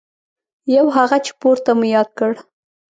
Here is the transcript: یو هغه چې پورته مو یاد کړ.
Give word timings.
یو 0.75 0.85
هغه 0.97 1.17
چې 1.25 1.31
پورته 1.41 1.71
مو 1.77 1.85
یاد 1.95 2.09
کړ. 2.19 2.31